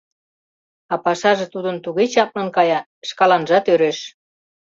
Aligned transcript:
А 0.93 0.95
пашаже 1.03 1.45
тудын 1.53 1.77
туге 1.83 2.05
чаплын 2.13 2.47
кая— 2.55 2.79
шкаланжат 3.09 3.65
ӧреш. 3.73 3.99